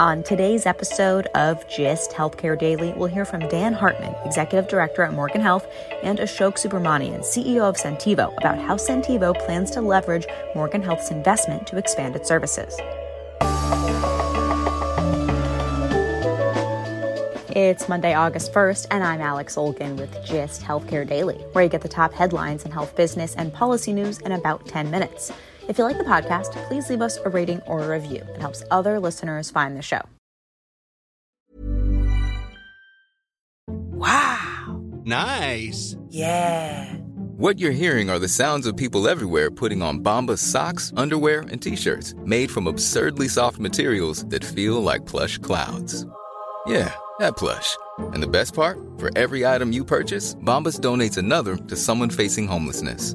On 0.00 0.24
today's 0.24 0.66
episode 0.66 1.26
of 1.36 1.64
GIST 1.68 2.10
Healthcare 2.10 2.58
Daily, 2.58 2.92
we'll 2.96 3.06
hear 3.06 3.24
from 3.24 3.48
Dan 3.48 3.72
Hartman, 3.72 4.12
Executive 4.24 4.66
Director 4.66 5.02
at 5.02 5.14
Morgan 5.14 5.40
Health, 5.40 5.68
and 6.02 6.18
Ashok 6.18 6.54
Subramanian, 6.54 7.20
CEO 7.20 7.62
of 7.62 7.76
Centivo, 7.76 8.36
about 8.38 8.58
how 8.58 8.74
Centivo 8.74 9.38
plans 9.46 9.70
to 9.70 9.80
leverage 9.80 10.26
Morgan 10.56 10.82
Health's 10.82 11.12
investment 11.12 11.68
to 11.68 11.76
expand 11.76 12.16
its 12.16 12.26
services. 12.26 12.76
It's 17.50 17.88
Monday, 17.88 18.14
August 18.14 18.52
1st, 18.52 18.88
and 18.90 19.04
I'm 19.04 19.20
Alex 19.20 19.54
Olgin 19.54 19.96
with 19.96 20.12
GIST 20.26 20.60
Healthcare 20.60 21.08
Daily, 21.08 21.36
where 21.52 21.62
you 21.62 21.70
get 21.70 21.82
the 21.82 21.88
top 21.88 22.12
headlines 22.12 22.64
in 22.64 22.72
health 22.72 22.96
business 22.96 23.36
and 23.36 23.52
policy 23.52 23.92
news 23.92 24.18
in 24.18 24.32
about 24.32 24.66
10 24.66 24.90
minutes. 24.90 25.30
If 25.66 25.78
you 25.78 25.84
like 25.84 25.96
the 25.96 26.04
podcast, 26.04 26.52
please 26.68 26.90
leave 26.90 27.00
us 27.00 27.16
a 27.16 27.30
rating 27.30 27.60
or 27.62 27.82
a 27.82 27.88
review. 27.88 28.22
It 28.34 28.40
helps 28.40 28.62
other 28.70 29.00
listeners 29.00 29.50
find 29.50 29.76
the 29.76 29.82
show. 29.82 30.02
Wow. 33.66 34.82
Nice. 35.04 35.96
Yeah. 36.10 36.94
What 37.36 37.58
you're 37.58 37.72
hearing 37.72 38.10
are 38.10 38.18
the 38.18 38.28
sounds 38.28 38.66
of 38.66 38.76
people 38.76 39.08
everywhere 39.08 39.50
putting 39.50 39.80
on 39.80 40.00
Bombas 40.00 40.38
socks, 40.38 40.92
underwear, 40.96 41.40
and 41.40 41.60
t-shirts 41.60 42.14
made 42.24 42.50
from 42.50 42.66
absurdly 42.66 43.28
soft 43.28 43.58
materials 43.58 44.26
that 44.26 44.44
feel 44.44 44.82
like 44.82 45.06
plush 45.06 45.38
clouds. 45.38 46.06
Yeah, 46.66 46.94
that 47.20 47.36
plush. 47.36 47.76
And 47.98 48.22
the 48.22 48.28
best 48.28 48.54
part? 48.54 48.78
For 48.98 49.10
every 49.16 49.46
item 49.46 49.72
you 49.72 49.84
purchase, 49.84 50.34
Bombas 50.36 50.78
donates 50.78 51.16
another 51.16 51.56
to 51.56 51.76
someone 51.76 52.10
facing 52.10 52.46
homelessness. 52.46 53.14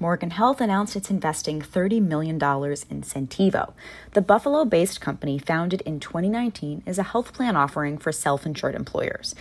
Morgan 0.00 0.30
Health 0.30 0.60
announced 0.60 0.96
it's 0.96 1.08
investing 1.08 1.62
$30 1.62 2.02
million 2.02 2.34
in 2.34 2.40
Centivo. 2.40 3.74
The 4.12 4.20
Buffalo 4.20 4.64
based 4.64 5.00
company, 5.00 5.38
founded 5.38 5.82
in 5.82 6.00
2019, 6.00 6.82
is 6.84 6.98
a 6.98 7.04
health 7.04 7.32
plan 7.32 7.54
offering 7.54 7.98
for 7.98 8.10
self 8.10 8.44
insured 8.44 8.74
employers. 8.74 9.36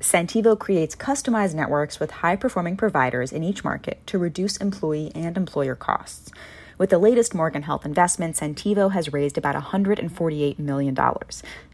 Centivo 0.00 0.58
creates 0.58 0.96
customized 0.96 1.54
networks 1.54 2.00
with 2.00 2.10
high 2.10 2.36
performing 2.36 2.74
providers 2.74 3.32
in 3.32 3.44
each 3.44 3.62
market 3.62 4.00
to 4.06 4.16
reduce 4.16 4.56
employee 4.56 5.12
and 5.14 5.36
employer 5.36 5.74
costs. 5.74 6.30
With 6.78 6.88
the 6.88 6.98
latest 6.98 7.34
Morgan 7.34 7.64
Health 7.64 7.84
investment, 7.84 8.36
Centivo 8.36 8.92
has 8.92 9.12
raised 9.12 9.36
about 9.36 9.62
$148 9.62 10.58
million. 10.58 10.94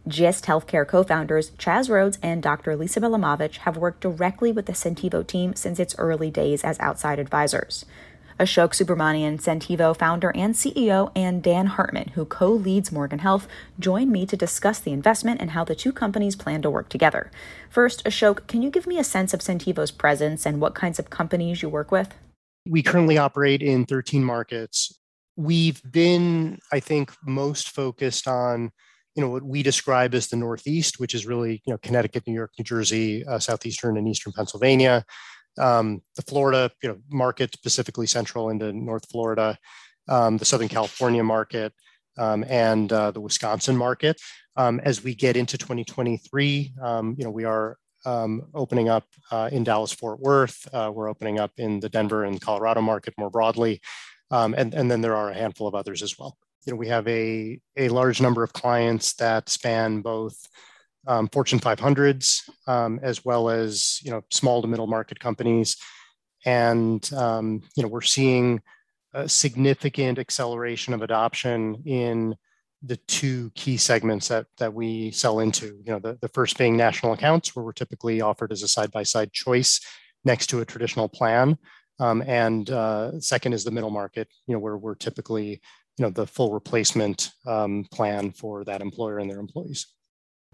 GIST 0.08 0.44
Healthcare 0.46 0.88
co 0.88 1.04
founders 1.04 1.52
Chas 1.56 1.88
Roades 1.88 2.18
and 2.20 2.42
Dr. 2.42 2.74
Lisa 2.74 3.00
Bielamowicz 3.00 3.58
have 3.58 3.76
worked 3.76 4.00
directly 4.00 4.50
with 4.50 4.66
the 4.66 4.72
Centivo 4.72 5.24
team 5.24 5.54
since 5.54 5.78
its 5.78 5.94
early 5.98 6.32
days 6.32 6.64
as 6.64 6.80
outside 6.80 7.20
advisors. 7.20 7.84
Ashok 8.38 8.70
Subramanian, 8.70 9.40
Centivo 9.40 9.96
founder 9.96 10.32
and 10.34 10.54
CEO, 10.54 11.12
and 11.14 11.42
Dan 11.42 11.66
Hartman, 11.66 12.08
who 12.14 12.24
co 12.24 12.50
leads 12.50 12.90
Morgan 12.90 13.20
Health, 13.20 13.46
join 13.78 14.10
me 14.10 14.26
to 14.26 14.36
discuss 14.36 14.80
the 14.80 14.92
investment 14.92 15.40
and 15.40 15.52
how 15.52 15.62
the 15.62 15.74
two 15.74 15.92
companies 15.92 16.34
plan 16.34 16.60
to 16.62 16.70
work 16.70 16.88
together. 16.88 17.30
First, 17.70 18.04
Ashok, 18.04 18.46
can 18.48 18.62
you 18.62 18.70
give 18.70 18.86
me 18.86 18.98
a 18.98 19.04
sense 19.04 19.32
of 19.32 19.40
Centivo's 19.40 19.92
presence 19.92 20.44
and 20.44 20.60
what 20.60 20.74
kinds 20.74 20.98
of 20.98 21.10
companies 21.10 21.62
you 21.62 21.68
work 21.68 21.92
with? 21.92 22.12
We 22.66 22.82
currently 22.82 23.18
operate 23.18 23.62
in 23.62 23.84
13 23.84 24.24
markets. 24.24 24.98
We've 25.36 25.80
been, 25.88 26.58
I 26.72 26.80
think, 26.80 27.12
most 27.24 27.70
focused 27.70 28.26
on 28.26 28.72
you 29.14 29.22
know 29.22 29.30
what 29.30 29.44
we 29.44 29.62
describe 29.62 30.12
as 30.12 30.26
the 30.26 30.36
Northeast, 30.36 30.98
which 30.98 31.14
is 31.14 31.24
really 31.24 31.62
you 31.64 31.72
know 31.72 31.78
Connecticut, 31.78 32.26
New 32.26 32.34
York, 32.34 32.50
New 32.58 32.64
Jersey, 32.64 33.24
uh, 33.24 33.38
southeastern 33.38 33.96
and 33.96 34.08
eastern 34.08 34.32
Pennsylvania 34.32 35.04
um, 35.58 36.02
the 36.16 36.22
Florida 36.22 36.70
you 36.82 36.88
know, 36.90 36.98
market, 37.10 37.52
specifically 37.52 38.06
central 38.06 38.50
into 38.50 38.72
North 38.72 39.08
Florida, 39.10 39.58
um, 40.08 40.36
the 40.36 40.44
Southern 40.44 40.68
California 40.68 41.22
market, 41.22 41.72
um, 42.18 42.44
and 42.48 42.92
uh, 42.92 43.10
the 43.10 43.20
Wisconsin 43.20 43.76
market. 43.76 44.20
Um, 44.56 44.80
as 44.80 45.02
we 45.02 45.14
get 45.14 45.36
into 45.36 45.58
2023, 45.58 46.74
um, 46.82 47.16
you 47.18 47.24
know, 47.24 47.30
we 47.30 47.44
are 47.44 47.76
um, 48.06 48.42
opening 48.54 48.88
up 48.88 49.06
uh, 49.30 49.48
in 49.50 49.64
Dallas 49.64 49.92
Fort 49.92 50.20
Worth. 50.20 50.68
Uh, 50.72 50.92
we're 50.94 51.08
opening 51.08 51.38
up 51.38 51.52
in 51.56 51.80
the 51.80 51.88
Denver 51.88 52.24
and 52.24 52.40
Colorado 52.40 52.80
market 52.80 53.14
more 53.16 53.30
broadly, 53.30 53.80
and 54.30 54.74
and 54.74 54.90
then 54.90 55.00
there 55.00 55.16
are 55.16 55.30
a 55.30 55.34
handful 55.34 55.66
of 55.66 55.74
others 55.74 56.02
as 56.02 56.18
well. 56.18 56.36
You 56.66 56.72
know, 56.72 56.76
we 56.76 56.88
have 56.88 57.08
a 57.08 57.58
a 57.76 57.88
large 57.88 58.20
number 58.20 58.42
of 58.42 58.52
clients 58.52 59.14
that 59.14 59.48
span 59.48 60.02
both 60.02 60.48
um, 61.06 61.28
Fortune 61.28 61.58
500s, 61.58 62.48
um, 62.66 62.98
as 63.02 63.24
well 63.24 63.48
as 63.48 64.00
you 64.02 64.10
know 64.10 64.22
small 64.30 64.62
to 64.62 64.68
middle 64.68 64.86
market 64.86 65.18
companies, 65.20 65.76
and 66.44 67.12
um, 67.14 67.62
you 67.76 67.82
know 67.82 67.88
we're 67.88 68.00
seeing 68.00 68.60
a 69.12 69.28
significant 69.28 70.18
acceleration 70.18 70.92
of 70.92 71.02
adoption 71.02 71.82
in 71.86 72.34
the 72.82 72.96
two 72.96 73.50
key 73.54 73.76
segments 73.76 74.28
that 74.28 74.46
that 74.58 74.74
we 74.74 75.10
sell 75.10 75.40
into. 75.40 75.66
You 75.84 75.92
know, 75.92 75.98
the, 75.98 76.18
the 76.20 76.28
first 76.28 76.58
being 76.58 76.76
national 76.76 77.12
accounts, 77.12 77.54
where 77.54 77.64
we're 77.64 77.72
typically 77.72 78.20
offered 78.20 78.52
as 78.52 78.62
a 78.62 78.68
side 78.68 78.90
by 78.90 79.02
side 79.02 79.32
choice 79.32 79.80
next 80.24 80.48
to 80.48 80.60
a 80.60 80.64
traditional 80.64 81.08
plan, 81.08 81.58
um, 82.00 82.22
and 82.26 82.70
uh, 82.70 83.18
second 83.20 83.52
is 83.52 83.64
the 83.64 83.70
middle 83.70 83.90
market. 83.90 84.28
You 84.46 84.54
know, 84.54 84.60
where 84.60 84.76
we're 84.76 84.94
typically 84.94 85.60
you 85.98 86.02
know 86.02 86.10
the 86.10 86.26
full 86.26 86.52
replacement 86.52 87.30
um, 87.46 87.86
plan 87.92 88.32
for 88.32 88.64
that 88.64 88.82
employer 88.82 89.18
and 89.18 89.30
their 89.30 89.40
employees. 89.40 89.86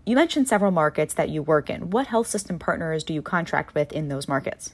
You 0.06 0.16
mentioned 0.16 0.48
several 0.48 0.70
markets 0.70 1.14
that 1.14 1.28
you 1.28 1.42
work 1.42 1.70
in. 1.70 1.90
What 1.90 2.06
health 2.06 2.26
system 2.26 2.58
partners 2.58 3.04
do 3.04 3.12
you 3.12 3.22
contract 3.22 3.74
with 3.74 3.92
in 3.92 4.08
those 4.08 4.26
markets? 4.26 4.72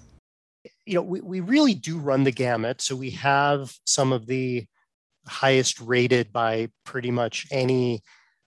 You 0.85 0.95
know, 0.95 1.03
we, 1.03 1.21
we 1.21 1.41
really 1.41 1.75
do 1.75 1.99
run 1.99 2.25
the 2.25 2.31
gamut. 2.31 2.81
So 2.81 2.95
we 2.95 3.11
have 3.11 3.75
some 3.85 4.13
of 4.13 4.27
the 4.27 4.67
highest 5.27 5.81
rated 5.81 6.33
by 6.33 6.71
pretty 6.85 7.11
much 7.11 7.47
any, 7.51 8.03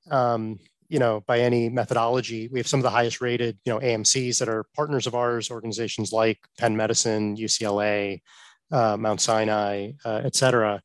um, 0.09 0.57
you 0.87 0.99
know, 0.99 1.21
by 1.27 1.39
any 1.39 1.69
methodology. 1.69 2.47
We 2.47 2.59
have 2.59 2.67
some 2.67 2.79
of 2.79 2.83
the 2.83 2.89
highest 2.89 3.19
rated, 3.19 3.59
you 3.65 3.73
know, 3.73 3.79
AMCs 3.79 4.39
that 4.39 4.49
are 4.49 4.65
partners 4.75 5.05
of 5.05 5.15
ours, 5.15 5.51
organizations 5.51 6.11
like 6.13 6.39
Penn 6.57 6.77
Medicine, 6.77 7.35
UCLA, 7.35 8.21
uh, 8.71 8.95
Mount 8.97 9.19
Sinai, 9.19 9.91
uh, 10.05 10.21
et 10.23 10.35
cetera. 10.35 10.81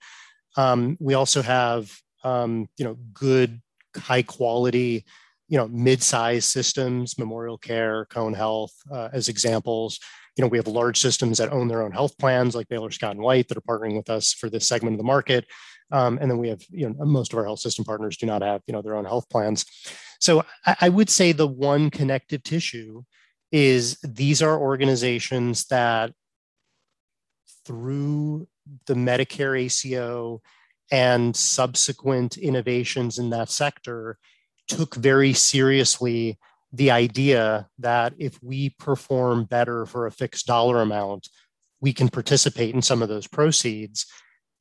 Um, 0.56 0.96
we 1.00 1.14
also 1.14 1.40
have, 1.42 1.96
um, 2.24 2.68
you 2.76 2.84
know, 2.84 2.96
good, 3.12 3.60
high 3.96 4.22
quality 4.22 5.04
you 5.48 5.58
know 5.58 5.68
mid-sized 5.68 6.48
systems 6.48 7.18
memorial 7.18 7.58
care 7.58 8.06
cone 8.06 8.34
health 8.34 8.72
uh, 8.90 9.08
as 9.12 9.28
examples. 9.28 9.98
You 10.36 10.42
know 10.42 10.48
we 10.48 10.58
have 10.58 10.66
large 10.66 10.98
systems 10.98 11.38
that 11.38 11.52
own 11.52 11.68
their 11.68 11.82
own 11.82 11.92
health 11.92 12.16
plans 12.18 12.54
like 12.54 12.68
baylor 12.68 12.90
scott 12.90 13.12
and 13.12 13.20
white 13.20 13.48
that 13.48 13.58
are 13.58 13.60
partnering 13.60 13.96
with 13.96 14.10
us 14.10 14.32
for 14.32 14.50
this 14.50 14.68
segment 14.68 14.94
of 14.94 14.98
the 14.98 15.04
market. 15.04 15.46
Um, 15.92 16.18
and 16.20 16.30
then 16.30 16.38
we 16.38 16.48
have 16.48 16.62
you 16.70 16.88
know 16.88 17.04
most 17.04 17.32
of 17.32 17.38
our 17.38 17.44
health 17.44 17.60
system 17.60 17.84
partners 17.84 18.16
do 18.16 18.26
not 18.26 18.42
have 18.42 18.62
you 18.66 18.72
know 18.72 18.82
their 18.82 18.96
own 18.96 19.04
health 19.04 19.28
plans. 19.28 19.64
So 20.20 20.44
I, 20.66 20.76
I 20.82 20.88
would 20.88 21.10
say 21.10 21.32
the 21.32 21.46
one 21.46 21.90
connective 21.90 22.42
tissue 22.42 23.02
is 23.52 23.98
these 24.02 24.42
are 24.42 24.58
organizations 24.58 25.66
that 25.66 26.12
through 27.64 28.48
the 28.86 28.94
medicare 28.94 29.56
aco 29.56 30.42
and 30.90 31.34
subsequent 31.36 32.36
innovations 32.36 33.18
in 33.18 33.30
that 33.30 33.48
sector 33.48 34.18
took 34.68 34.94
very 34.94 35.32
seriously 35.32 36.38
the 36.72 36.90
idea 36.90 37.68
that 37.78 38.14
if 38.18 38.42
we 38.42 38.70
perform 38.78 39.44
better 39.44 39.86
for 39.86 40.06
a 40.06 40.12
fixed 40.12 40.46
dollar 40.46 40.80
amount, 40.80 41.28
we 41.80 41.92
can 41.92 42.08
participate 42.08 42.74
in 42.74 42.82
some 42.82 43.02
of 43.02 43.08
those 43.08 43.26
proceeds. 43.26 44.06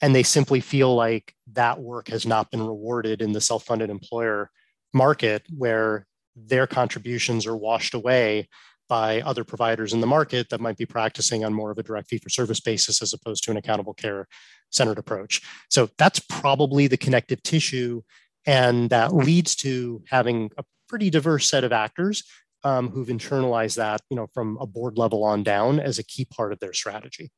And 0.02 0.14
they 0.14 0.24
simply 0.24 0.60
feel 0.60 0.94
like 0.94 1.34
that 1.54 1.80
work 1.80 2.10
has 2.10 2.26
not 2.26 2.52
been 2.52 2.62
rewarded 2.62 3.22
in 3.22 3.32
the 3.32 3.42
self 3.42 3.64
funded 3.64 3.90
employer 3.90 4.52
market, 4.94 5.44
where 5.56 6.06
their 6.36 6.68
contributions 6.68 7.48
are 7.48 7.56
washed 7.56 7.94
away 7.94 8.50
by 8.90 9.22
other 9.22 9.44
providers 9.44 9.94
in 9.94 10.02
the 10.02 10.08
market 10.08 10.50
that 10.50 10.62
might 10.62 10.78
be 10.78 10.86
practicing 10.86 11.44
on 11.46 11.54
more 11.54 11.72
of 11.72 11.78
a 11.78 11.84
direct 11.84 12.10
fee 12.10 12.18
for 12.18 12.30
service 12.30 12.60
basis 12.60 13.02
as 13.02 13.14
opposed 13.14 13.44
to 13.44 13.52
an 13.52 13.58
accountable 13.58 13.94
care 13.94 14.28
centered 14.70 15.00
approach. 15.00 15.42
So 15.70 15.90
that's 15.98 16.20
probably 16.20 16.88
the 16.88 16.98
connective 16.98 17.42
tissue 17.44 18.02
and 18.46 18.90
that 18.90 19.14
leads 19.14 19.56
to 19.58 20.04
having 20.10 20.52
a 20.58 20.64
pretty 20.88 21.10
diverse 21.10 21.50
set 21.50 21.64
of 21.64 21.72
actors 21.72 22.24
um, 22.64 22.90
who've 22.90 23.08
internalized 23.08 23.76
that, 23.76 24.02
you 24.10 24.16
know, 24.16 24.28
from 24.34 24.58
a 24.60 24.68
board 24.68 24.98
level 24.98 25.24
on 25.24 25.44
down 25.44 25.80
as 25.80 26.00
a 26.00 26.04
key 26.04 26.26
part 26.26 26.54
of 26.54 26.60
their 26.60 26.74
strategy. 26.74 27.32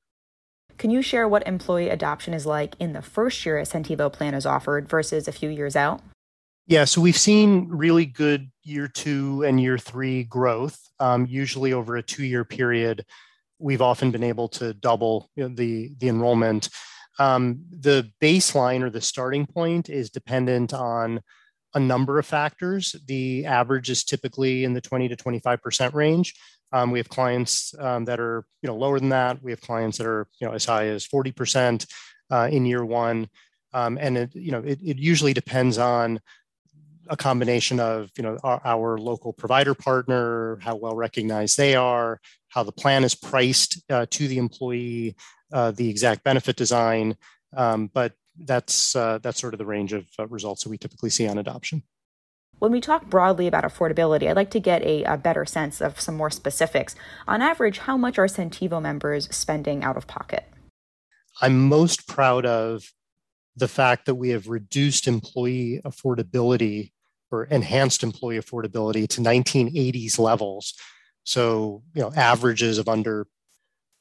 Can 0.78 0.90
you 0.90 1.02
share 1.02 1.28
what 1.28 1.48
employee 1.48 1.90
adoption 1.90 2.34
is 2.34 2.46
like 2.46 2.76
in 2.80 2.94
the 2.94 3.02
first 3.02 3.46
year 3.46 3.58
a 3.58 3.64
Centivo 3.64 4.12
plan 4.12 4.34
is 4.34 4.46
offered 4.46 4.90
versus 4.90 5.28
a 5.28 5.32
few 5.32 5.50
years 5.50 5.76
out? 5.76 6.02
Yeah, 6.68 6.86
so 6.86 7.00
we've 7.00 7.18
seen 7.18 7.68
really 7.70 8.06
good 8.06 8.50
year 8.64 8.88
two 8.88 9.44
and 9.44 9.62
year 9.62 9.78
three 9.78 10.24
growth. 10.24 10.80
Um, 11.00 11.28
usually 11.30 11.74
over 11.74 11.96
a 11.96 12.04
two-year 12.04 12.44
period, 12.44 13.06
we've 13.60 13.82
often 13.82 14.12
been 14.12 14.24
able 14.24 14.48
to 14.50 14.74
double 14.74 15.30
you 15.36 15.44
know, 15.44 15.56
the 15.56 15.94
the 16.00 16.10
enrollment. 16.10 16.70
Um, 17.18 17.66
the 17.70 18.12
baseline 18.22 18.82
or 18.82 18.90
the 18.90 19.02
starting 19.02 19.46
point 19.46 19.90
is 19.90 20.10
dependent 20.10 20.74
on 20.74 21.22
a 21.74 21.80
number 21.80 22.18
of 22.20 22.26
factors. 22.26 22.96
The 23.08 23.46
average 23.46 23.90
is 23.90 24.04
typically 24.04 24.64
in 24.64 24.74
the 24.74 24.82
20 24.82 25.10
to 25.10 25.16
25% 25.16 25.94
range. 25.94 26.34
Um, 26.72 26.92
we 26.92 27.00
have 27.00 27.10
clients 27.10 27.74
um, 27.80 28.06
that 28.06 28.20
are 28.20 28.46
you 28.62 28.68
know 28.68 28.76
lower 28.76 29.00
than 29.00 29.10
that. 29.10 29.42
We 29.44 29.52
have 29.52 29.62
clients 29.62 29.98
that 29.98 30.08
are 30.08 30.28
you 30.40 30.48
know 30.48 30.54
as 30.54 30.66
high 30.66 30.88
as 30.88 31.08
40% 31.08 31.86
uh, 32.32 32.50
in 32.52 32.66
year 32.66 32.84
one, 32.84 33.30
um, 33.74 33.98
and 34.00 34.18
it 34.18 34.36
you 34.36 34.52
know 34.52 34.60
it, 34.60 34.80
it, 34.84 34.98
usually 34.98 35.34
depends 35.34 35.78
on 35.78 36.20
a 37.08 37.16
combination 37.16 37.80
of 37.80 38.10
you 38.18 38.24
know 38.24 38.38
our, 38.44 38.62
our, 38.66 38.98
local 38.98 39.32
provider 39.32 39.76
partner, 39.76 40.58
how 40.62 40.76
well 40.76 40.96
recognized 40.96 41.58
they 41.58 41.76
are, 41.76 42.20
how 42.50 42.64
the 42.64 42.72
plan 42.72 43.04
is 43.04 43.16
priced 43.16 43.82
uh, 43.92 44.06
to 44.10 44.28
the 44.28 44.38
employee, 44.38 45.16
uh, 45.52 45.72
the 45.72 45.90
exact 45.90 46.24
benefit 46.24 46.56
design. 46.56 47.18
Um, 47.56 47.90
but 47.94 48.14
that's 48.38 48.96
uh, 48.96 49.20
that's 49.20 49.40
sort 49.40 49.54
of 49.54 49.58
the 49.60 49.66
range 49.66 49.94
of 49.94 50.08
uh, 50.20 50.28
results 50.28 50.64
that 50.64 50.70
we 50.70 50.78
typically 50.78 51.10
see 51.10 51.28
on 51.28 51.38
adoption. 51.38 51.84
When 52.60 52.72
we 52.72 52.82
talk 52.82 53.10
broadly 53.10 53.48
about 53.48 53.66
affordability, 53.66 54.30
I'd 54.30 54.36
like 54.36 54.52
to 54.52 54.62
get 54.62 54.82
a, 54.84 55.04
a, 55.04 55.18
better 55.18 55.46
sense 55.46 55.82
of 55.82 56.00
some 56.00 56.16
more 56.16 56.30
specifics. 56.30 56.96
On 57.28 57.42
average, 57.42 57.80
how 57.80 57.98
much 57.98 58.18
are 58.18 58.28
Centivo 58.28 58.82
members 58.82 59.28
spending 59.36 59.84
out 59.84 59.98
of 59.98 60.08
pocket? 60.08 60.46
I'm 61.42 61.68
most 61.68 62.08
proud 62.08 62.46
of 62.46 62.94
the 63.58 63.68
fact 63.68 64.06
that 64.06 64.16
we 64.16 64.30
have 64.30 64.48
reduced 64.48 65.06
employee 65.06 65.82
affordability 65.86 66.92
or 67.30 67.44
enhanced 67.46 68.04
employee 68.04 68.40
affordability 68.40 69.08
to 69.10 69.22
1980s 69.22 70.18
levels. 70.18 70.74
So, 71.24 71.84
you 71.94 72.02
know, 72.02 72.14
averages 72.16 72.78
of 72.78 72.88
under 72.88 73.28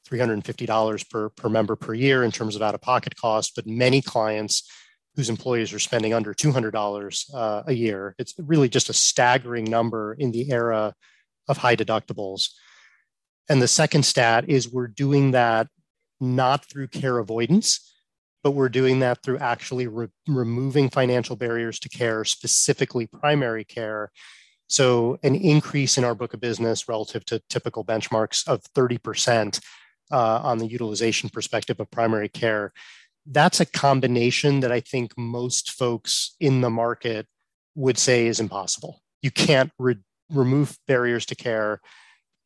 $350 0.09 1.09
per, 1.09 1.29
per 1.29 1.49
member 1.49 1.75
per 1.75 1.93
year 1.93 2.23
in 2.23 2.31
terms 2.31 2.55
of 2.55 2.61
out 2.61 2.75
of 2.75 2.81
pocket 2.81 3.15
cost, 3.15 3.53
but 3.55 3.65
many 3.65 4.01
clients 4.01 4.69
whose 5.15 5.29
employees 5.29 5.73
are 5.73 5.79
spending 5.79 6.13
under 6.13 6.33
$200 6.33 7.33
uh, 7.33 7.63
a 7.65 7.73
year. 7.73 8.15
It's 8.19 8.33
really 8.37 8.69
just 8.69 8.89
a 8.89 8.93
staggering 8.93 9.65
number 9.65 10.13
in 10.13 10.31
the 10.31 10.51
era 10.51 10.93
of 11.47 11.57
high 11.57 11.75
deductibles. 11.75 12.49
And 13.47 13.61
the 13.61 13.67
second 13.67 14.03
stat 14.03 14.49
is 14.49 14.71
we're 14.71 14.87
doing 14.87 15.31
that 15.31 15.67
not 16.19 16.65
through 16.65 16.87
care 16.87 17.17
avoidance, 17.19 17.93
but 18.43 18.51
we're 18.51 18.69
doing 18.69 18.99
that 18.99 19.21
through 19.23 19.39
actually 19.39 19.87
re- 19.87 20.07
removing 20.27 20.89
financial 20.89 21.35
barriers 21.35 21.79
to 21.79 21.89
care, 21.89 22.23
specifically 22.25 23.07
primary 23.07 23.63
care. 23.63 24.11
So, 24.67 25.19
an 25.21 25.35
increase 25.35 25.97
in 25.97 26.03
our 26.03 26.15
book 26.15 26.33
of 26.33 26.39
business 26.39 26.89
relative 26.89 27.23
to 27.25 27.41
typical 27.49 27.85
benchmarks 27.85 28.47
of 28.47 28.63
30% 28.75 29.59
uh, 30.11 30.39
on 30.43 30.57
the 30.57 30.67
utilization 30.67 31.29
perspective 31.29 31.79
of 31.79 31.89
primary 31.91 32.29
care 32.29 32.71
that's 33.25 33.59
a 33.59 33.65
combination 33.65 34.59
that 34.59 34.71
I 34.71 34.79
think 34.79 35.13
most 35.17 35.71
folks 35.71 36.35
in 36.39 36.61
the 36.61 36.69
market 36.69 37.27
would 37.75 37.97
say 37.97 38.27
is 38.27 38.39
impossible. 38.39 39.01
You 39.21 39.31
can't 39.31 39.71
re- 39.79 39.97
remove 40.29 40.77
barriers 40.87 41.25
to 41.27 41.35
care, 41.35 41.81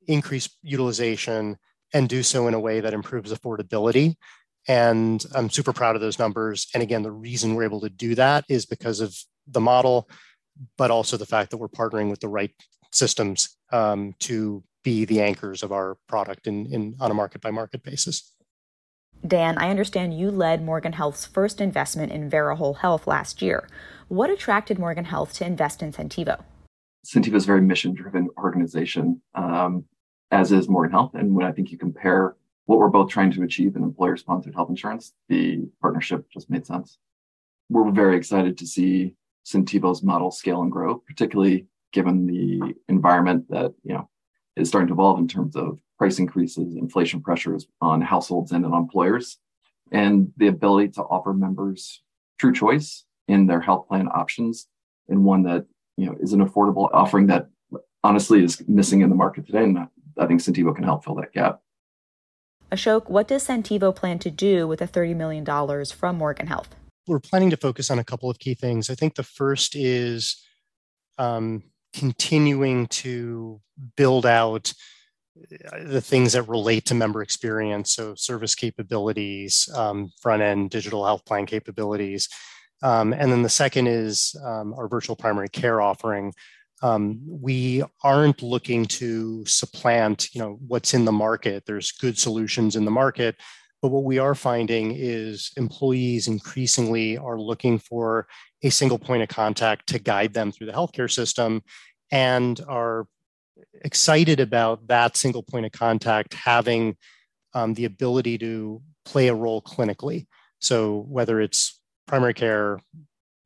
increase 0.07 0.49
utilization, 0.63 1.57
and 1.93 2.07
do 2.07 2.23
so 2.23 2.47
in 2.47 2.53
a 2.53 2.59
way 2.59 2.79
that 2.79 2.93
improves 2.93 3.33
affordability. 3.33 4.15
And 4.67 5.23
I'm 5.35 5.49
super 5.49 5.73
proud 5.73 5.95
of 5.95 6.01
those 6.01 6.19
numbers. 6.19 6.67
And 6.73 6.83
again, 6.83 7.03
the 7.03 7.11
reason 7.11 7.55
we're 7.55 7.63
able 7.63 7.81
to 7.81 7.89
do 7.89 8.15
that 8.15 8.45
is 8.47 8.65
because 8.65 8.99
of 8.99 9.15
the 9.47 9.59
model, 9.59 10.09
but 10.77 10.91
also 10.91 11.17
the 11.17 11.25
fact 11.25 11.51
that 11.51 11.57
we're 11.57 11.67
partnering 11.67 12.09
with 12.09 12.19
the 12.19 12.27
right 12.27 12.51
systems 12.91 13.57
um, 13.71 14.13
to 14.19 14.63
be 14.83 15.05
the 15.05 15.21
anchors 15.21 15.63
of 15.63 15.71
our 15.71 15.97
product 16.07 16.47
in, 16.47 16.65
in 16.67 16.95
on 16.99 17.11
a 17.11 17.13
market 17.13 17.41
by 17.41 17.51
market 17.51 17.83
basis. 17.83 18.33
Dan, 19.25 19.57
I 19.57 19.69
understand 19.69 20.17
you 20.17 20.31
led 20.31 20.63
Morgan 20.63 20.93
Health's 20.93 21.25
first 21.25 21.59
investment 21.59 22.11
in 22.11 22.29
Vera 22.29 22.55
Whole 22.55 22.75
Health 22.75 23.05
last 23.05 23.41
year. 23.41 23.67
What 24.07 24.29
attracted 24.29 24.79
Morgan 24.79 25.05
Health 25.05 25.33
to 25.35 25.45
invest 25.45 25.83
in 25.83 25.91
Centivo? 25.91 26.41
Centivo 27.05 27.35
is 27.35 27.43
a 27.43 27.47
very 27.47 27.61
mission 27.61 27.93
driven 27.93 28.29
organization, 28.37 29.21
um, 29.35 29.85
as 30.31 30.51
is 30.51 30.69
Morgan 30.69 30.91
Health. 30.91 31.11
And 31.15 31.35
when 31.35 31.45
I 31.45 31.51
think 31.51 31.71
you 31.71 31.77
compare 31.77 32.35
what 32.65 32.79
we're 32.79 32.87
both 32.87 33.09
trying 33.09 33.31
to 33.31 33.43
achieve 33.43 33.75
in 33.75 33.83
employer 33.83 34.15
sponsored 34.15 34.55
health 34.55 34.69
insurance, 34.69 35.13
the 35.27 35.67
partnership 35.81 36.25
just 36.31 36.49
made 36.49 36.65
sense. 36.65 36.97
We're 37.69 37.91
very 37.91 38.15
excited 38.15 38.57
to 38.59 38.67
see 38.67 39.15
Centivo's 39.45 40.03
model 40.03 40.31
scale 40.31 40.61
and 40.61 40.71
grow, 40.71 40.97
particularly 40.97 41.67
given 41.91 42.27
the 42.27 42.75
environment 42.87 43.49
that 43.49 43.73
you 43.83 43.95
know 43.95 44.09
is 44.59 44.67
starting 44.67 44.87
to 44.87 44.93
evolve 44.93 45.19
in 45.19 45.27
terms 45.27 45.55
of 45.55 45.79
price 45.97 46.19
increases, 46.19 46.75
inflation 46.75 47.21
pressures 47.21 47.67
on 47.81 48.01
households 48.01 48.51
and 48.51 48.65
on 48.65 48.73
employers, 48.73 49.37
and 49.91 50.31
the 50.37 50.47
ability 50.47 50.89
to 50.89 51.01
offer 51.01 51.33
members 51.33 52.01
true 52.39 52.53
choice 52.53 53.05
in 53.27 53.47
their 53.47 53.61
health 53.61 53.87
plan 53.87 54.07
options 54.07 54.67
and 55.07 55.23
one 55.23 55.43
that 55.43 55.65
you 55.97 56.05
know 56.05 56.15
is 56.21 56.33
an 56.33 56.45
affordable 56.45 56.89
offering 56.93 57.27
that 57.27 57.49
honestly 58.03 58.43
is 58.43 58.63
missing 58.67 59.01
in 59.01 59.09
the 59.09 59.15
market 59.15 59.45
today. 59.45 59.63
And 59.63 59.87
I 60.17 60.25
think 60.25 60.41
Centivo 60.41 60.73
can 60.73 60.83
help 60.83 61.03
fill 61.03 61.15
that 61.15 61.33
gap. 61.33 61.61
Ashok, 62.71 63.09
what 63.09 63.27
does 63.27 63.47
Centivo 63.47 63.95
plan 63.95 64.19
to 64.19 64.29
do 64.29 64.67
with 64.67 64.79
the 64.79 64.87
$30 64.87 65.15
million 65.15 65.45
from 65.85 66.17
Morgan 66.17 66.47
Health? 66.47 66.75
We're 67.07 67.19
planning 67.19 67.49
to 67.49 67.57
focus 67.57 67.89
on 67.89 67.97
a 67.97 68.03
couple 68.03 68.29
of 68.29 68.37
key 68.37 68.53
things. 68.53 68.89
I 68.89 68.95
think 68.95 69.15
the 69.15 69.23
first 69.23 69.75
is 69.75 70.37
um, 71.17 71.63
continuing 71.93 72.87
to 72.87 73.59
build 73.95 74.25
out 74.25 74.73
the 75.71 76.01
things 76.01 76.33
that 76.33 76.43
relate 76.43 76.85
to 76.85 76.95
member 76.95 77.21
experience, 77.21 77.93
so 77.93 78.15
service 78.15 78.55
capabilities, 78.55 79.69
um, 79.75 80.11
front 80.21 80.41
end 80.41 80.69
digital 80.69 81.05
health 81.05 81.25
plan 81.25 81.45
capabilities. 81.45 82.27
Um, 82.81 83.13
and 83.13 83.31
then 83.31 83.41
the 83.41 83.49
second 83.49 83.87
is 83.87 84.35
um, 84.45 84.73
our 84.73 84.87
virtual 84.87 85.15
primary 85.15 85.49
care 85.49 85.81
offering. 85.81 86.33
Um, 86.81 87.19
we 87.25 87.83
aren't 88.03 88.41
looking 88.41 88.85
to 88.85 89.45
supplant, 89.45 90.33
you 90.33 90.39
know, 90.39 90.59
what's 90.65 90.93
in 90.93 91.03
the 91.03 91.11
market. 91.11 91.65
There's 91.65 91.91
good 91.91 92.17
solutions 92.17 92.75
in 92.77 92.85
the 92.85 92.91
market, 92.91 93.35
but 93.81 93.89
what 93.89 94.05
we 94.05 94.17
are 94.17 94.35
finding 94.35 94.93
is 94.95 95.51
employees 95.57 96.27
increasingly 96.27 97.17
are 97.17 97.39
looking 97.39 97.79
for 97.79 98.27
a 98.63 98.69
single 98.69 98.99
point 98.99 99.23
of 99.23 99.29
contact 99.29 99.87
to 99.87 99.99
guide 99.99 100.33
them 100.33 100.51
through 100.51 100.67
the 100.67 100.73
healthcare 100.73 101.11
system 101.11 101.61
and 102.11 102.61
are 102.67 103.07
excited 103.81 104.39
about 104.39 104.87
that 104.87 105.15
single 105.15 105.43
point 105.43 105.65
of 105.65 105.71
contact 105.71 106.33
having 106.33 106.95
um, 107.53 107.73
the 107.73 107.85
ability 107.85 108.37
to 108.37 108.81
play 109.05 109.27
a 109.27 109.33
role 109.33 109.61
clinically. 109.61 110.27
So 110.59 111.05
whether 111.07 111.39
it's 111.39 111.79
primary 112.07 112.33
care, 112.33 112.79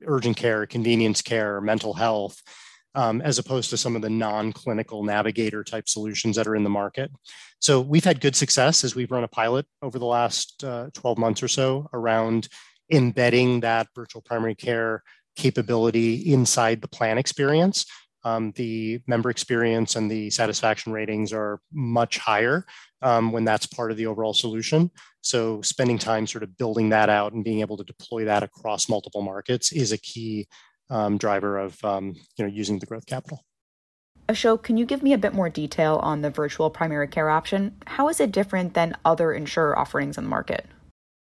urgent 0.06 0.38
care, 0.38 0.66
convenience 0.66 1.22
care, 1.22 1.62
mental 1.62 1.94
health, 1.94 2.42
um, 2.96 3.22
as 3.22 3.40
opposed 3.40 3.70
to 3.72 3.78
some 3.78 3.96
of 3.96 4.02
the 4.02 4.10
non-clinical 4.10 5.04
navigator 5.04 5.64
type 5.64 5.90
solutions 5.90 6.36
that 6.36 6.48
are 6.48 6.56
in 6.56 6.64
the 6.64 6.70
market. 6.70 7.12
So 7.60 7.82
we've 7.82 8.04
had 8.04 8.22
good 8.22 8.36
success 8.36 8.84
as 8.84 8.96
we've 8.96 9.12
run 9.12 9.24
a 9.24 9.28
pilot 9.28 9.66
over 9.82 9.98
the 9.98 10.06
last 10.06 10.64
uh, 10.64 10.90
12 10.94 11.18
months 11.18 11.42
or 11.42 11.48
so 11.48 11.90
around 11.94 12.50
embedding 12.94 13.60
that 13.62 13.88
virtual 13.96 14.22
primary 14.22 14.56
care 14.56 15.04
capability 15.36 16.32
inside 16.32 16.82
the 16.82 16.88
plan 16.88 17.18
experience 17.18 17.86
um, 18.26 18.52
the 18.56 19.02
member 19.08 19.30
experience 19.30 19.96
and 19.96 20.10
the 20.10 20.30
satisfaction 20.30 20.94
ratings 20.94 21.34
are 21.34 21.60
much 21.72 22.18
higher 22.18 22.66
um, 23.02 23.32
when 23.32 23.44
that's 23.44 23.66
part 23.66 23.92
of 23.92 23.98
the 23.98 24.08
overall 24.08 24.34
solution. 24.34 24.90
So 25.22 25.62
spending 25.62 25.98
time 25.98 26.26
sort 26.26 26.44
of 26.44 26.58
building 26.58 26.90
that 26.90 27.10
out 27.10 27.34
and 27.34 27.44
being 27.44 27.60
able 27.60 27.78
to 27.78 27.84
deploy 27.84 28.26
that 28.26 28.44
across 28.44 28.90
multiple 28.90 29.22
markets 29.22 29.72
is 29.72 29.92
a 29.92 29.98
key 29.98 30.48
um, 30.90 31.18
driver 31.18 31.58
of 31.58 31.84
um, 31.84 32.14
you 32.38 32.46
know 32.46 32.52
using 32.52 32.80
the 32.80 32.86
growth 32.86 33.06
capital. 33.06 33.44
Ashok, 34.30 34.64
can 34.64 34.78
you 34.78 34.86
give 34.86 35.04
me 35.04 35.12
a 35.12 35.18
bit 35.18 35.34
more 35.34 35.50
detail 35.50 36.00
on 36.02 36.22
the 36.22 36.30
virtual 36.30 36.70
primary 36.70 37.10
care 37.10 37.30
option? 37.30 37.76
How 37.86 38.08
is 38.08 38.22
it 38.22 38.32
different 38.32 38.74
than 38.74 38.96
other 39.04 39.34
insurer 39.34 39.78
offerings 39.78 40.18
in 40.18 40.24
the 40.24 40.30
market? 40.30 40.66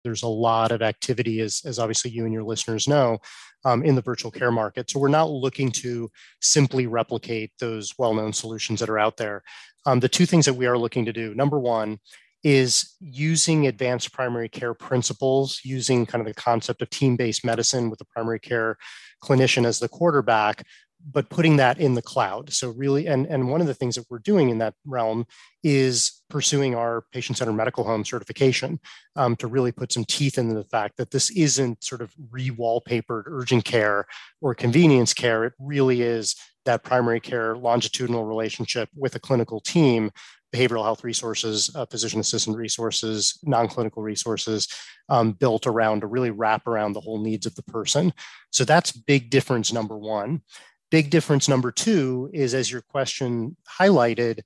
There's 0.03 0.23
a 0.23 0.27
lot 0.27 0.71
of 0.71 0.81
activity, 0.81 1.41
as, 1.41 1.61
as 1.65 1.79
obviously 1.79 2.11
you 2.11 2.25
and 2.25 2.33
your 2.33 2.43
listeners 2.43 2.87
know, 2.87 3.19
um, 3.65 3.83
in 3.83 3.95
the 3.95 4.01
virtual 4.01 4.31
care 4.31 4.51
market. 4.51 4.89
So 4.89 4.99
we're 4.99 5.07
not 5.09 5.29
looking 5.29 5.71
to 5.71 6.09
simply 6.41 6.87
replicate 6.87 7.51
those 7.59 7.93
well 7.97 8.13
known 8.13 8.33
solutions 8.33 8.79
that 8.79 8.89
are 8.89 8.99
out 8.99 9.17
there. 9.17 9.43
Um, 9.85 9.99
the 9.99 10.09
two 10.09 10.25
things 10.25 10.45
that 10.45 10.53
we 10.53 10.65
are 10.65 10.77
looking 10.77 11.05
to 11.05 11.13
do 11.13 11.33
number 11.33 11.59
one 11.59 11.99
is 12.43 12.95
using 12.99 13.67
advanced 13.67 14.13
primary 14.13 14.47
care 14.47 14.73
principles, 14.73 15.59
using 15.63 16.05
kind 16.05 16.21
of 16.21 16.27
the 16.27 16.39
concept 16.39 16.81
of 16.81 16.89
team 16.89 17.15
based 17.15 17.43
medicine 17.43 17.89
with 17.89 17.99
the 17.99 18.05
primary 18.05 18.39
care 18.39 18.77
clinician 19.23 19.65
as 19.65 19.79
the 19.79 19.89
quarterback, 19.89 20.63
but 21.09 21.29
putting 21.29 21.57
that 21.57 21.79
in 21.79 21.93
the 21.93 22.01
cloud. 22.01 22.51
So 22.51 22.71
really, 22.71 23.07
and 23.07 23.25
and 23.27 23.49
one 23.49 23.61
of 23.61 23.67
the 23.67 23.73
things 23.73 23.95
that 23.95 24.05
we're 24.09 24.19
doing 24.19 24.49
in 24.49 24.57
that 24.57 24.73
realm 24.85 25.25
is 25.63 26.21
pursuing 26.29 26.75
our 26.75 27.05
patient-centered 27.11 27.53
medical 27.53 27.83
home 27.83 28.05
certification 28.05 28.79
um, 29.15 29.35
to 29.37 29.47
really 29.47 29.71
put 29.71 29.91
some 29.91 30.05
teeth 30.05 30.37
into 30.37 30.55
the 30.55 30.63
fact 30.65 30.97
that 30.97 31.11
this 31.11 31.29
isn't 31.31 31.83
sort 31.83 32.01
of 32.01 32.13
re-wallpapered 32.31 33.23
urgent 33.25 33.63
care 33.63 34.05
or 34.41 34.53
convenience 34.53 35.13
care. 35.13 35.45
It 35.45 35.53
really 35.59 36.01
is 36.01 36.35
that 36.65 36.83
primary 36.83 37.19
care 37.19 37.55
longitudinal 37.55 38.25
relationship 38.25 38.89
with 38.95 39.15
a 39.15 39.19
clinical 39.19 39.59
team 39.61 40.11
behavioral 40.55 40.83
health 40.83 41.03
resources, 41.03 41.69
uh, 41.75 41.85
physician 41.85 42.19
assistant 42.19 42.57
resources, 42.57 43.37
non-clinical 43.43 44.01
resources 44.01 44.67
um, 45.09 45.33
built 45.33 45.67
around 45.67 46.01
to 46.01 46.07
really 46.07 46.31
wrap 46.31 46.67
around 46.67 46.93
the 46.93 47.01
whole 47.01 47.21
needs 47.21 47.45
of 47.45 47.55
the 47.55 47.63
person. 47.63 48.13
So 48.51 48.63
that's 48.63 48.91
big 48.91 49.29
difference 49.29 49.73
number 49.73 49.97
one. 49.97 50.41
Big 50.89 51.09
difference 51.09 51.47
number 51.47 51.71
two 51.71 52.29
is, 52.33 52.53
as 52.53 52.71
your 52.71 52.81
question 52.81 53.57
highlighted, 53.79 54.41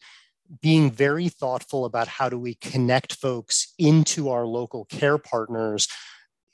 being 0.61 0.91
very 0.91 1.29
thoughtful 1.29 1.85
about 1.85 2.07
how 2.07 2.29
do 2.29 2.37
we 2.37 2.55
connect 2.55 3.13
folks 3.13 3.73
into 3.77 4.29
our 4.29 4.45
local 4.45 4.85
care 4.85 5.17
partners 5.17 5.87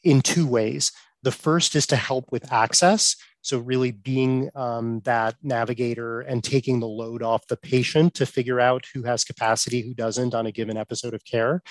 in 0.04 0.22
two 0.22 0.46
ways. 0.46 0.92
The 1.24 1.32
first 1.32 1.76
is 1.76 1.88
to 1.88 1.96
help 1.96 2.32
with 2.32 2.52
access. 2.52 3.16
So, 3.42 3.60
really 3.60 3.92
being 3.92 4.50
um, 4.56 5.00
that 5.06 5.36
navigator 5.42 6.20
and 6.20 6.44
taking 6.44 6.82
the 6.82 6.88
load 6.88 7.24
off 7.24 7.48
the 7.48 7.56
patient 7.56 8.14
to 8.16 8.26
figure 8.26 8.60
out 8.60 8.86
who 8.94 9.04
has 9.04 9.24
capacity, 9.24 9.82
who 9.82 9.94
doesn't 9.94 10.36
on 10.36 10.46
a 10.46 10.52
given 10.52 10.76
episode 10.76 11.14
of 11.14 11.24
care. 11.24 11.64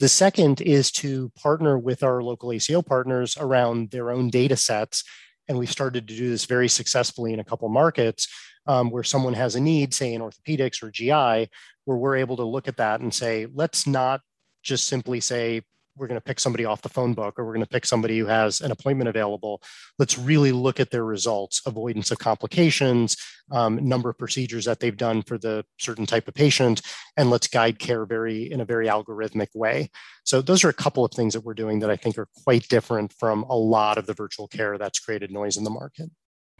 The 0.00 0.08
second 0.08 0.60
is 0.60 0.90
to 0.92 1.30
partner 1.40 1.78
with 1.78 2.02
our 2.02 2.22
local 2.22 2.52
ACO 2.52 2.82
partners 2.82 3.36
around 3.38 3.90
their 3.90 4.10
own 4.10 4.30
data 4.30 4.56
sets. 4.56 5.04
And 5.50 5.58
we've 5.58 5.68
started 5.68 6.06
to 6.06 6.16
do 6.16 6.30
this 6.30 6.44
very 6.44 6.68
successfully 6.68 7.32
in 7.32 7.40
a 7.40 7.44
couple 7.44 7.68
markets 7.68 8.28
um, 8.68 8.88
where 8.88 9.02
someone 9.02 9.34
has 9.34 9.56
a 9.56 9.60
need, 9.60 9.92
say 9.92 10.14
in 10.14 10.22
orthopedics 10.22 10.80
or 10.80 10.92
GI, 10.92 11.50
where 11.86 11.96
we're 11.96 12.18
able 12.18 12.36
to 12.36 12.44
look 12.44 12.68
at 12.68 12.76
that 12.76 13.00
and 13.00 13.12
say, 13.12 13.48
let's 13.52 13.84
not 13.84 14.20
just 14.62 14.86
simply 14.86 15.18
say, 15.18 15.62
we're 16.00 16.08
going 16.08 16.20
to 16.20 16.24
pick 16.24 16.40
somebody 16.40 16.64
off 16.64 16.82
the 16.82 16.88
phone 16.88 17.14
book 17.14 17.38
or 17.38 17.44
we're 17.44 17.52
going 17.52 17.64
to 17.64 17.70
pick 17.70 17.84
somebody 17.84 18.18
who 18.18 18.26
has 18.26 18.60
an 18.60 18.72
appointment 18.72 19.08
available. 19.08 19.62
Let's 19.98 20.18
really 20.18 20.50
look 20.50 20.80
at 20.80 20.90
their 20.90 21.04
results 21.04 21.60
avoidance 21.66 22.10
of 22.10 22.18
complications 22.18 23.16
um, 23.52 23.76
number 23.86 24.08
of 24.08 24.18
procedures 24.18 24.64
that 24.64 24.80
they've 24.80 24.96
done 24.96 25.22
for 25.22 25.36
the 25.36 25.64
certain 25.78 26.06
type 26.06 26.26
of 26.26 26.34
patient 26.34 26.82
and 27.16 27.30
let's 27.30 27.48
guide 27.48 27.78
care 27.78 28.06
very 28.06 28.50
in 28.50 28.60
a 28.60 28.64
very 28.64 28.86
algorithmic 28.86 29.48
way. 29.54 29.90
So 30.24 30.40
those 30.40 30.64
are 30.64 30.68
a 30.68 30.74
couple 30.74 31.04
of 31.04 31.12
things 31.12 31.34
that 31.34 31.44
we're 31.44 31.54
doing 31.54 31.80
that 31.80 31.90
i 31.90 31.96
think 31.96 32.18
are 32.18 32.28
quite 32.44 32.66
different 32.68 33.12
from 33.12 33.42
a 33.44 33.56
lot 33.56 33.98
of 33.98 34.06
the 34.06 34.14
virtual 34.14 34.48
care 34.48 34.78
that's 34.78 34.98
created 34.98 35.30
noise 35.30 35.56
in 35.56 35.64
the 35.64 35.70
market 35.70 36.10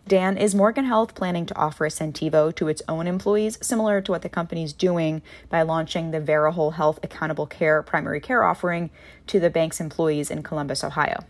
Dan, 0.08 0.36
is 0.36 0.54
Morgan 0.54 0.86
Health 0.86 1.14
planning 1.14 1.46
to 1.46 1.56
offer 1.56 1.86
a 1.86 1.88
Centivo 1.88 2.54
to 2.56 2.68
its 2.68 2.82
own 2.88 3.06
employees, 3.06 3.58
similar 3.62 4.00
to 4.00 4.12
what 4.12 4.22
the 4.22 4.28
company's 4.28 4.72
doing 4.72 5.22
by 5.48 5.62
launching 5.62 6.10
the 6.10 6.20
Vera 6.20 6.52
Whole 6.52 6.72
Health 6.72 6.98
Accountable 7.02 7.46
Care 7.46 7.82
primary 7.82 8.20
care 8.20 8.42
offering 8.42 8.90
to 9.28 9.38
the 9.38 9.50
bank's 9.50 9.80
employees 9.80 10.30
in 10.30 10.42
Columbus, 10.42 10.82
Ohio? 10.82 11.24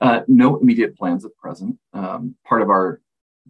Uh, 0.00 0.20
no 0.26 0.58
immediate 0.58 0.96
plans 0.96 1.24
at 1.24 1.36
present. 1.36 1.78
Um, 1.92 2.36
part 2.44 2.62
of 2.62 2.70
our 2.70 3.00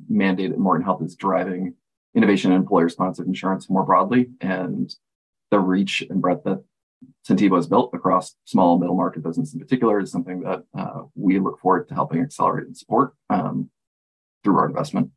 mandate 0.09 0.53
at 0.53 0.59
Morgan 0.59 0.85
Health 0.85 1.03
is 1.03 1.15
driving 1.15 1.75
innovation 2.15 2.53
in 2.53 2.59
employer 2.59 2.89
sponsored 2.89 3.27
insurance 3.27 3.71
more 3.71 3.85
broadly, 3.85 4.31
and 4.41 4.95
the 5.51 5.61
reach 5.61 6.03
and 6.09 6.21
breadth 6.21 6.45
that 6.45 6.63
Centivo 7.29 7.57
has 7.57 7.67
built 7.67 7.91
across 7.95 8.35
small 8.45 8.79
middle 8.79 8.97
market 8.97 9.23
business 9.23 9.53
in 9.55 9.61
particular 9.61 10.01
is 10.01 10.11
something 10.11 10.41
that 10.41 10.65
uh, 10.77 11.03
we 11.15 11.39
look 11.39 11.61
forward 11.61 11.89
to 11.89 11.95
helping 11.95 12.21
accelerate 12.21 12.67
and 12.67 12.77
support. 12.77 13.15
Um, 13.31 13.71
through 14.45 14.59
our 14.59 14.67
investment. 14.67 15.11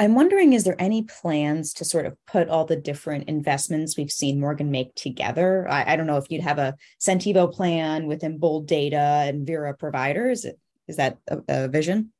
I'm 0.00 0.14
wondering, 0.14 0.52
is 0.52 0.62
there 0.62 0.76
any 0.78 1.02
plans 1.02 1.72
to 1.74 1.84
sort 1.84 2.06
of 2.06 2.16
put 2.26 2.48
all 2.48 2.64
the 2.64 2.76
different 2.76 3.28
investments 3.28 3.96
we've 3.96 4.12
seen 4.12 4.38
Morgan 4.38 4.70
make 4.70 4.94
together? 4.94 5.66
I, 5.68 5.92
I 5.92 5.96
don't 5.96 6.06
know 6.06 6.18
if 6.18 6.30
you'd 6.30 6.42
have 6.42 6.58
a 6.58 6.76
Centivo 7.00 7.52
plan 7.52 8.06
with 8.06 8.22
Embold 8.22 8.66
Data 8.66 9.24
and 9.26 9.44
Vera 9.44 9.74
providers. 9.74 10.46
Is 10.86 10.96
that 10.96 11.18
a, 11.26 11.40
a, 11.48 11.68
vision? 11.68 12.12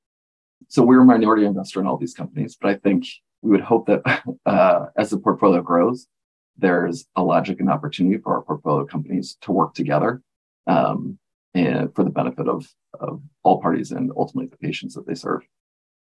So 0.67 0.83
we're 0.83 1.03
a 1.03 1.05
minority 1.05 1.45
investor 1.45 1.81
in 1.81 1.87
all 1.87 1.97
these 1.97 2.15
companies, 2.15 2.57
but 2.61 2.71
I 2.71 2.75
think 2.75 3.07
we 3.43 3.53
would 3.53 3.61
hope 3.61 3.87
that 3.87 4.25
uh, 4.47 4.87
as 4.97 5.11
the 5.11 5.19
portfolio 5.19 5.63
grows, 5.63 6.09
there's 6.57 7.07
a 7.15 7.23
logic 7.23 7.61
and 7.61 7.71
opportunity 7.71 8.21
for 8.21 8.35
our 8.35 8.43
portfolio 8.43 8.85
companies 8.87 9.39
to 9.43 9.53
work 9.53 9.75
together 9.75 10.21
um, 10.67 11.17
and 11.55 11.95
for 11.95 12.03
the 12.03 12.11
benefit 12.11 12.49
of, 12.49 12.67
of 12.99 13.23
all 13.45 13.63
parties 13.63 13.93
and 13.93 14.11
ultimately 14.17 14.49
the 14.49 14.57
patients 14.57 14.95
that 14.95 15.07
they 15.07 15.15
serve. 15.15 15.43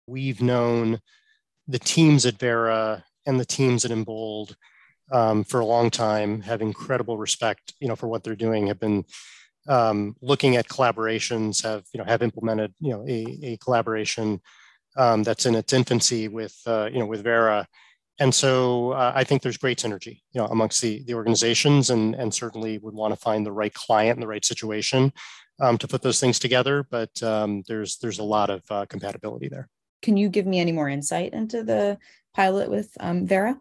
We've 0.06 0.42
known 0.42 1.00
the 1.66 1.78
teams 1.78 2.26
at 2.26 2.38
Vera 2.38 3.04
and 3.26 3.40
the 3.40 3.44
teams 3.44 3.84
at 3.84 3.90
Embold 3.90 4.54
um, 5.12 5.44
for 5.44 5.60
a 5.60 5.66
long 5.66 5.90
time, 5.90 6.40
have 6.42 6.62
incredible 6.62 7.18
respect, 7.18 7.74
you 7.80 7.88
know, 7.88 7.96
for 7.96 8.08
what 8.08 8.22
they're 8.24 8.36
doing, 8.36 8.66
have 8.66 8.80
been 8.80 9.04
um, 9.68 10.16
looking 10.20 10.56
at 10.56 10.68
collaborations, 10.68 11.62
have, 11.62 11.84
you 11.92 11.98
know, 11.98 12.04
have 12.04 12.22
implemented, 12.22 12.74
you 12.80 12.90
know, 12.90 13.04
a, 13.08 13.38
a 13.42 13.56
collaboration 13.58 14.40
um, 14.96 15.22
that's 15.22 15.46
in 15.46 15.54
its 15.54 15.72
infancy 15.72 16.28
with, 16.28 16.56
uh, 16.66 16.88
you 16.92 16.98
know, 16.98 17.06
with 17.06 17.22
Vera. 17.22 17.66
And 18.20 18.34
so 18.34 18.92
uh, 18.92 19.12
I 19.14 19.24
think 19.24 19.42
there's 19.42 19.56
great 19.56 19.78
synergy, 19.78 20.20
you 20.32 20.40
know, 20.40 20.46
amongst 20.46 20.80
the, 20.80 21.02
the 21.04 21.14
organizations 21.14 21.90
and, 21.90 22.14
and 22.14 22.32
certainly 22.32 22.78
would 22.78 22.94
want 22.94 23.12
to 23.12 23.20
find 23.20 23.44
the 23.44 23.52
right 23.52 23.74
client 23.74 24.16
in 24.16 24.20
the 24.20 24.26
right 24.26 24.44
situation 24.44 25.12
um, 25.60 25.78
to 25.78 25.88
put 25.88 26.02
those 26.02 26.20
things 26.20 26.38
together. 26.38 26.86
But 26.88 27.20
um, 27.22 27.62
there's, 27.66 27.96
there's 27.98 28.20
a 28.20 28.24
lot 28.24 28.50
of 28.50 28.62
uh, 28.70 28.86
compatibility 28.86 29.48
there. 29.48 29.68
Can 30.04 30.18
you 30.18 30.28
give 30.28 30.44
me 30.44 30.60
any 30.60 30.70
more 30.70 30.86
insight 30.86 31.32
into 31.32 31.62
the 31.62 31.96
pilot 32.34 32.68
with 32.68 32.94
um, 33.00 33.26
Vera? 33.26 33.58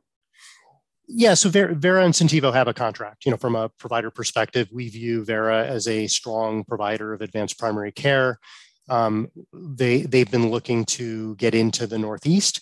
Yeah, 1.07 1.35
so 1.35 1.47
Vera, 1.47 2.03
and 2.03 2.13
Centivo 2.13 2.53
have 2.53 2.67
a 2.67 2.73
contract. 2.73 3.23
You 3.23 3.31
know, 3.31 3.37
from 3.37 3.55
a 3.55 3.69
provider 3.69 4.11
perspective, 4.11 4.67
we 4.69 4.89
view 4.89 5.23
Vera 5.23 5.65
as 5.65 5.87
a 5.87 6.05
strong 6.07 6.65
provider 6.65 7.13
of 7.13 7.21
advanced 7.21 7.57
primary 7.57 7.93
care. 7.93 8.39
Um, 8.89 9.29
they 9.53 10.01
they've 10.01 10.29
been 10.29 10.51
looking 10.51 10.83
to 10.97 11.37
get 11.37 11.55
into 11.55 11.87
the 11.87 11.97
Northeast, 11.97 12.59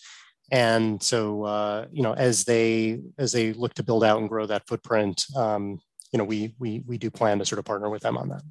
and 0.52 1.02
so 1.02 1.44
uh, 1.46 1.88
you 1.92 2.04
know, 2.04 2.14
as 2.14 2.44
they 2.44 3.00
as 3.18 3.32
they 3.32 3.54
look 3.54 3.74
to 3.76 3.84
build 3.84 4.04
out 4.04 4.20
and 4.20 4.30
grow 4.30 4.46
that 4.46 4.68
footprint, 4.68 5.26
um, 5.36 5.80
you 6.12 6.20
know, 6.20 6.24
we 6.24 6.54
we 6.60 6.84
we 6.86 7.00
do 7.00 7.10
plan 7.10 7.40
to 7.40 7.46
sort 7.46 7.58
of 7.58 7.66
partner 7.66 7.90
with 7.90 8.04
them 8.04 8.16
on 8.16 8.30
that. 8.30 8.44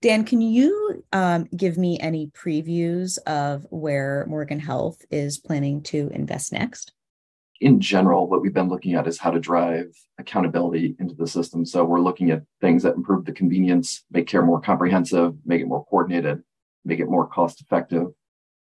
Dan, 0.00 0.24
can 0.24 0.40
you 0.40 1.02
um, 1.12 1.48
give 1.56 1.76
me 1.76 1.98
any 1.98 2.28
previews 2.28 3.18
of 3.26 3.66
where 3.70 4.26
Morgan 4.28 4.60
Health 4.60 5.04
is 5.10 5.38
planning 5.38 5.82
to 5.84 6.08
invest 6.14 6.52
next? 6.52 6.92
In 7.60 7.80
general, 7.80 8.28
what 8.28 8.40
we've 8.40 8.54
been 8.54 8.68
looking 8.68 8.94
at 8.94 9.08
is 9.08 9.18
how 9.18 9.32
to 9.32 9.40
drive 9.40 9.86
accountability 10.18 10.94
into 11.00 11.16
the 11.16 11.26
system. 11.26 11.64
So 11.64 11.84
we're 11.84 12.00
looking 12.00 12.30
at 12.30 12.44
things 12.60 12.84
that 12.84 12.94
improve 12.94 13.24
the 13.24 13.32
convenience, 13.32 14.04
make 14.12 14.28
care 14.28 14.44
more 14.44 14.60
comprehensive, 14.60 15.34
make 15.44 15.60
it 15.60 15.66
more 15.66 15.84
coordinated, 15.86 16.42
make 16.84 17.00
it 17.00 17.08
more 17.08 17.26
cost 17.26 17.60
effective. 17.60 18.06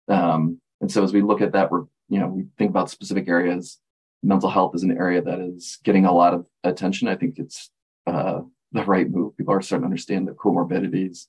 Um, 0.08 0.62
and 0.80 0.90
so 0.90 1.04
as 1.04 1.12
we 1.12 1.20
look 1.20 1.42
at 1.42 1.52
that, 1.52 1.70
we're 1.70 1.84
you 2.08 2.18
know 2.18 2.28
we 2.28 2.46
think 2.56 2.70
about 2.70 2.88
specific 2.88 3.28
areas. 3.28 3.78
Mental 4.22 4.48
health 4.48 4.74
is 4.74 4.82
an 4.82 4.96
area 4.96 5.20
that 5.20 5.38
is 5.38 5.78
getting 5.84 6.06
a 6.06 6.12
lot 6.12 6.32
of 6.32 6.46
attention. 6.64 7.08
I 7.08 7.16
think 7.16 7.38
it's 7.38 7.70
uh, 8.06 8.40
the 8.72 8.84
right 8.84 9.08
move. 9.08 9.36
People 9.36 9.54
are 9.54 9.62
starting 9.62 9.82
to 9.82 9.86
understand 9.86 10.26
the 10.26 10.32
comorbidities 10.32 11.26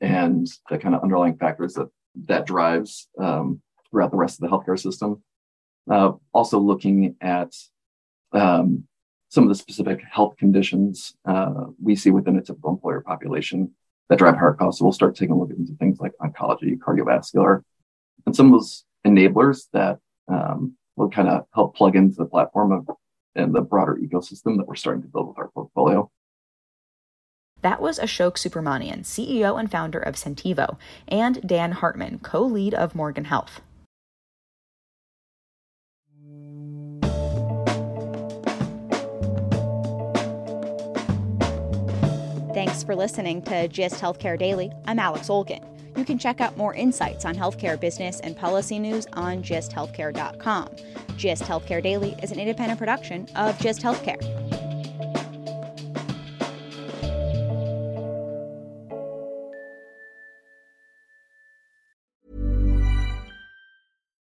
and 0.00 0.46
the 0.68 0.78
kind 0.78 0.94
of 0.94 1.02
underlying 1.02 1.36
factors 1.36 1.74
that 1.74 1.88
that 2.26 2.46
drives 2.46 3.08
um, 3.18 3.60
throughout 3.90 4.10
the 4.10 4.16
rest 4.16 4.40
of 4.40 4.48
the 4.48 4.56
healthcare 4.56 4.78
system. 4.78 5.22
Uh, 5.90 6.12
also 6.32 6.58
looking 6.58 7.16
at 7.20 7.54
um, 8.32 8.84
some 9.28 9.44
of 9.44 9.48
the 9.48 9.54
specific 9.54 10.02
health 10.10 10.36
conditions 10.36 11.14
uh, 11.24 11.66
we 11.82 11.94
see 11.94 12.10
within 12.10 12.36
a 12.36 12.42
typical 12.42 12.70
employer 12.70 13.00
population 13.00 13.72
that 14.08 14.18
drive 14.18 14.36
higher 14.36 14.54
costs. 14.54 14.80
So 14.80 14.84
we'll 14.84 14.92
start 14.92 15.14
taking 15.14 15.34
a 15.34 15.38
look 15.38 15.50
into 15.50 15.74
things 15.74 16.00
like 16.00 16.12
oncology, 16.20 16.76
cardiovascular, 16.76 17.62
and 18.26 18.34
some 18.34 18.46
of 18.46 18.52
those 18.52 18.84
enablers 19.06 19.66
that 19.72 19.98
um, 20.28 20.74
will 20.96 21.10
kind 21.10 21.28
of 21.28 21.46
help 21.54 21.76
plug 21.76 21.96
into 21.96 22.16
the 22.16 22.26
platform 22.26 22.72
of 22.72 22.88
and 23.36 23.54
the 23.54 23.60
broader 23.60 23.96
ecosystem 24.02 24.56
that 24.56 24.66
we're 24.66 24.74
starting 24.74 25.02
to 25.02 25.08
build 25.08 25.28
with 25.28 25.38
our 25.38 25.48
portfolio. 25.48 26.10
That 27.62 27.80
was 27.80 27.98
Ashok 27.98 28.36
Subramanian, 28.36 29.00
CEO 29.00 29.58
and 29.58 29.70
founder 29.70 29.98
of 29.98 30.14
Centivo, 30.14 30.78
and 31.08 31.46
Dan 31.46 31.72
Hartman, 31.72 32.20
co 32.20 32.42
lead 32.42 32.74
of 32.74 32.94
Morgan 32.94 33.26
Health. 33.26 33.60
Thanks 42.54 42.82
for 42.82 42.96
listening 42.96 43.42
to 43.42 43.68
GIST 43.68 44.00
Healthcare 44.00 44.38
Daily. 44.38 44.72
I'm 44.86 44.98
Alex 44.98 45.28
Olgin. 45.28 45.64
You 45.96 46.04
can 46.04 46.18
check 46.18 46.40
out 46.40 46.56
more 46.56 46.74
insights 46.74 47.24
on 47.24 47.34
healthcare 47.36 47.78
business 47.78 48.20
and 48.20 48.36
policy 48.36 48.78
news 48.78 49.06
on 49.12 49.42
gisthealthcare.com. 49.42 50.68
GIST 51.16 51.42
Healthcare 51.42 51.82
Daily 51.82 52.16
is 52.22 52.32
an 52.32 52.40
independent 52.40 52.78
production 52.78 53.28
of 53.36 53.58
GIST 53.60 53.82
Healthcare. 53.82 54.39